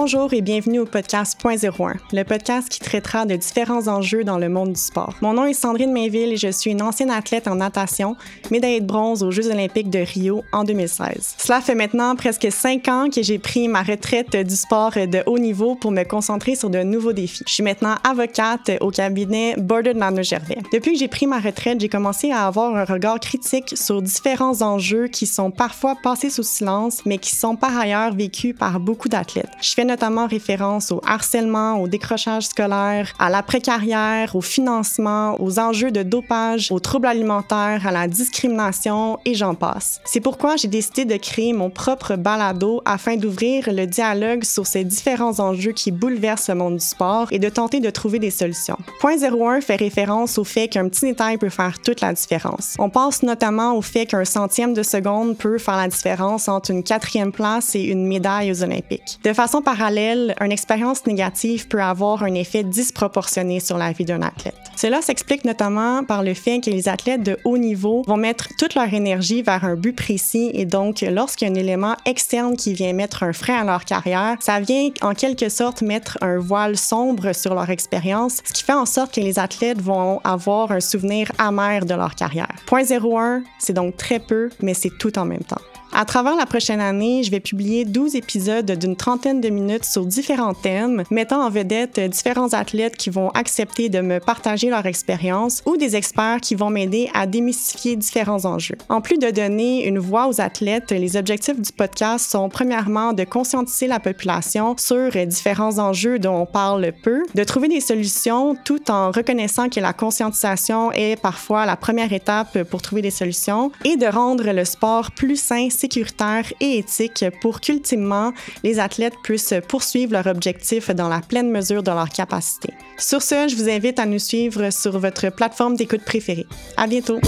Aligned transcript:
Bonjour 0.00 0.32
et 0.32 0.42
bienvenue 0.42 0.78
au 0.78 0.86
podcast 0.86 1.36
Point 1.40 1.56
01, 1.56 1.94
le 2.12 2.22
podcast 2.22 2.68
qui 2.68 2.78
traitera 2.78 3.26
de 3.26 3.34
différents 3.34 3.88
enjeux 3.88 4.22
dans 4.22 4.38
le 4.38 4.48
monde 4.48 4.72
du 4.74 4.80
sport. 4.80 5.16
Mon 5.22 5.32
nom 5.32 5.44
est 5.44 5.54
Sandrine 5.54 5.92
Mainville 5.92 6.32
et 6.32 6.36
je 6.36 6.52
suis 6.52 6.70
une 6.70 6.82
ancienne 6.82 7.10
athlète 7.10 7.48
en 7.48 7.56
natation, 7.56 8.14
médaillée 8.52 8.80
de 8.80 8.86
bronze 8.86 9.24
aux 9.24 9.32
Jeux 9.32 9.50
olympiques 9.50 9.90
de 9.90 9.98
Rio 9.98 10.44
en 10.52 10.62
2016. 10.62 11.34
Cela 11.38 11.60
fait 11.60 11.74
maintenant 11.74 12.14
presque 12.14 12.46
cinq 12.52 12.86
ans 12.86 13.08
que 13.12 13.24
j'ai 13.24 13.40
pris 13.40 13.66
ma 13.66 13.82
retraite 13.82 14.36
du 14.36 14.54
sport 14.54 14.92
de 14.92 15.20
haut 15.26 15.40
niveau 15.40 15.74
pour 15.74 15.90
me 15.90 16.04
concentrer 16.04 16.54
sur 16.54 16.70
de 16.70 16.84
nouveaux 16.84 17.12
défis. 17.12 17.42
Je 17.48 17.54
suis 17.54 17.64
maintenant 17.64 17.96
avocate 18.08 18.70
au 18.80 18.92
cabinet 18.92 19.56
Border 19.58 19.94
Nano 19.94 20.22
Gervais. 20.22 20.58
Depuis 20.72 20.92
que 20.92 20.98
j'ai 21.00 21.08
pris 21.08 21.26
ma 21.26 21.40
retraite, 21.40 21.80
j'ai 21.80 21.88
commencé 21.88 22.30
à 22.30 22.46
avoir 22.46 22.76
un 22.76 22.84
regard 22.84 23.18
critique 23.18 23.76
sur 23.76 24.00
différents 24.00 24.62
enjeux 24.62 25.08
qui 25.08 25.26
sont 25.26 25.50
parfois 25.50 25.96
passés 26.00 26.30
sous 26.30 26.44
silence, 26.44 27.04
mais 27.04 27.18
qui 27.18 27.34
sont 27.34 27.56
par 27.56 27.76
ailleurs 27.76 28.14
vécus 28.14 28.54
par 28.56 28.78
beaucoup 28.78 29.08
d'athlètes. 29.08 29.50
Notamment 29.88 30.26
référence 30.26 30.92
au 30.92 31.00
harcèlement, 31.04 31.80
au 31.80 31.88
décrochage 31.88 32.46
scolaire, 32.46 33.12
à 33.18 33.30
la 33.30 33.42
précarrière, 33.42 34.36
au 34.36 34.40
financement, 34.40 35.40
aux 35.40 35.58
enjeux 35.58 35.90
de 35.90 36.02
dopage, 36.02 36.70
aux 36.70 36.78
troubles 36.78 37.08
alimentaires, 37.08 37.86
à 37.86 37.90
la 37.90 38.06
discrimination 38.06 39.18
et 39.24 39.34
j'en 39.34 39.54
passe. 39.54 40.00
C'est 40.04 40.20
pourquoi 40.20 40.56
j'ai 40.56 40.68
décidé 40.68 41.04
de 41.04 41.16
créer 41.16 41.52
mon 41.52 41.70
propre 41.70 42.16
balado 42.16 42.82
afin 42.84 43.16
d'ouvrir 43.16 43.72
le 43.72 43.86
dialogue 43.86 44.44
sur 44.44 44.66
ces 44.66 44.84
différents 44.84 45.40
enjeux 45.40 45.72
qui 45.72 45.90
bouleversent 45.90 46.50
le 46.50 46.54
monde 46.54 46.76
du 46.76 46.84
sport 46.84 47.28
et 47.30 47.38
de 47.38 47.48
tenter 47.48 47.80
de 47.80 47.90
trouver 47.90 48.18
des 48.18 48.30
solutions. 48.30 48.78
Point 49.00 49.16
01 49.22 49.62
fait 49.62 49.76
référence 49.76 50.38
au 50.38 50.44
fait 50.44 50.68
qu'un 50.68 50.88
petit 50.88 51.06
détail 51.06 51.38
peut 51.38 51.48
faire 51.48 51.78
toute 51.80 52.00
la 52.02 52.12
différence. 52.12 52.74
On 52.78 52.90
pense 52.90 53.22
notamment 53.22 53.74
au 53.74 53.82
fait 53.82 54.06
qu'un 54.06 54.26
centième 54.26 54.74
de 54.74 54.82
seconde 54.82 55.36
peut 55.38 55.58
faire 55.58 55.76
la 55.76 55.88
différence 55.88 56.48
entre 56.48 56.70
une 56.70 56.82
quatrième 56.82 57.32
place 57.32 57.74
et 57.74 57.82
une 57.82 58.06
médaille 58.06 58.52
aux 58.52 58.62
Olympiques. 58.62 59.18
De 59.24 59.32
façon 59.32 59.62
parallèle, 59.78 60.34
une 60.40 60.50
expérience 60.50 61.06
négative 61.06 61.68
peut 61.68 61.80
avoir 61.80 62.24
un 62.24 62.34
effet 62.34 62.64
disproportionné 62.64 63.60
sur 63.60 63.78
la 63.78 63.92
vie 63.92 64.04
d'un 64.04 64.22
athlète. 64.22 64.56
Cela 64.76 65.02
s'explique 65.02 65.44
notamment 65.44 66.02
par 66.02 66.24
le 66.24 66.34
fait 66.34 66.60
que 66.60 66.70
les 66.70 66.88
athlètes 66.88 67.22
de 67.22 67.38
haut 67.44 67.58
niveau 67.58 68.02
vont 68.06 68.16
mettre 68.16 68.48
toute 68.58 68.74
leur 68.74 68.92
énergie 68.92 69.42
vers 69.42 69.64
un 69.64 69.76
but 69.76 69.94
précis 69.94 70.50
et 70.52 70.64
donc 70.64 71.02
lorsqu'il 71.02 71.46
y 71.46 71.50
a 71.50 71.54
un 71.54 71.56
élément 71.56 71.94
externe 72.06 72.56
qui 72.56 72.72
vient 72.72 72.92
mettre 72.92 73.22
un 73.22 73.32
frein 73.32 73.60
à 73.60 73.64
leur 73.64 73.84
carrière, 73.84 74.36
ça 74.40 74.58
vient 74.58 74.90
en 75.00 75.14
quelque 75.14 75.48
sorte 75.48 75.82
mettre 75.82 76.18
un 76.22 76.38
voile 76.38 76.76
sombre 76.76 77.32
sur 77.32 77.54
leur 77.54 77.70
expérience, 77.70 78.40
ce 78.44 78.52
qui 78.52 78.64
fait 78.64 78.72
en 78.72 78.86
sorte 78.86 79.14
que 79.14 79.20
les 79.20 79.38
athlètes 79.38 79.80
vont 79.80 80.20
avoir 80.24 80.72
un 80.72 80.80
souvenir 80.80 81.30
amer 81.38 81.84
de 81.86 81.94
leur 81.94 82.16
carrière. 82.16 82.54
Point 82.66 82.84
01, 82.90 83.42
c'est 83.60 83.74
donc 83.74 83.96
très 83.96 84.18
peu, 84.18 84.50
mais 84.60 84.74
c'est 84.74 84.98
tout 84.98 85.16
en 85.20 85.24
même 85.24 85.44
temps. 85.44 85.62
À 85.92 86.04
travers 86.04 86.36
la 86.36 86.46
prochaine 86.46 86.80
année, 86.80 87.22
je 87.22 87.30
vais 87.30 87.40
publier 87.40 87.84
12 87.84 88.14
épisodes 88.14 88.70
d'une 88.70 88.94
trentaine 88.94 89.40
de 89.40 89.48
minutes 89.48 89.84
sur 89.84 90.04
différents 90.04 90.54
thèmes, 90.54 91.02
mettant 91.10 91.44
en 91.44 91.50
vedette 91.50 91.98
différents 91.98 92.52
athlètes 92.52 92.96
qui 92.96 93.10
vont 93.10 93.30
accepter 93.30 93.88
de 93.88 94.00
me 94.00 94.20
partager 94.20 94.68
leur 94.68 94.86
expérience 94.86 95.62
ou 95.66 95.76
des 95.76 95.96
experts 95.96 96.40
qui 96.40 96.54
vont 96.54 96.70
m'aider 96.70 97.10
à 97.14 97.26
démystifier 97.26 97.96
différents 97.96 98.44
enjeux. 98.44 98.76
En 98.88 99.00
plus 99.00 99.18
de 99.18 99.30
donner 99.30 99.86
une 99.86 99.98
voix 99.98 100.28
aux 100.28 100.40
athlètes, 100.40 100.92
les 100.92 101.16
objectifs 101.16 101.60
du 101.60 101.72
podcast 101.72 102.30
sont 102.30 102.48
premièrement 102.48 103.12
de 103.12 103.24
conscientiser 103.24 103.86
la 103.86 103.98
population 103.98 104.76
sur 104.78 105.10
différents 105.26 105.78
enjeux 105.78 106.18
dont 106.18 106.42
on 106.42 106.46
parle 106.46 106.92
peu, 107.02 107.22
de 107.34 107.44
trouver 107.44 107.68
des 107.68 107.80
solutions 107.80 108.56
tout 108.64 108.90
en 108.90 109.10
reconnaissant 109.10 109.68
que 109.68 109.80
la 109.80 109.92
conscientisation 109.92 110.92
est 110.92 111.20
parfois 111.20 111.66
la 111.66 111.76
première 111.76 112.12
étape 112.12 112.62
pour 112.64 112.82
trouver 112.82 113.02
des 113.02 113.10
solutions 113.10 113.72
et 113.84 113.96
de 113.96 114.06
rendre 114.06 114.52
le 114.52 114.64
sport 114.64 115.10
plus 115.12 115.36
sain, 115.36 115.68
sécuritaire 115.78 116.44
et 116.60 116.78
éthique 116.78 117.24
pour 117.40 117.60
qu'ultimement, 117.60 118.32
les 118.64 118.78
athlètes 118.78 119.14
puissent 119.22 119.54
poursuivre 119.68 120.12
leur 120.12 120.26
objectif 120.26 120.90
dans 120.90 121.08
la 121.08 121.20
pleine 121.20 121.50
mesure 121.50 121.82
de 121.82 121.90
leur 121.90 122.08
capacité. 122.08 122.72
Sur 122.98 123.22
ce, 123.22 123.48
je 123.48 123.56
vous 123.56 123.68
invite 123.68 123.98
à 123.98 124.06
nous 124.06 124.18
suivre 124.18 124.70
sur 124.70 124.98
votre 124.98 125.30
plateforme 125.30 125.76
d'écoute 125.76 126.04
préférée. 126.04 126.46
À 126.76 126.86
bientôt! 126.86 127.20